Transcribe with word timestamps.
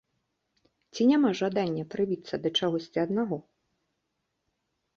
Ці 0.93 1.01
няма 1.11 1.31
жадання 1.41 1.83
прыбіцца 1.93 2.35
да 2.45 2.49
чагосьці 2.63 2.99
аднаго? 3.05 3.43